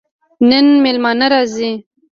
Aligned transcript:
نن 0.49 0.67
مېلمانه 0.83 1.25
راځي 1.33 1.71